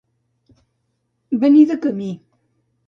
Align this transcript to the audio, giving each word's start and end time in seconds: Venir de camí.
Venir 1.45 1.63
de 1.75 1.81
camí. 1.87 2.13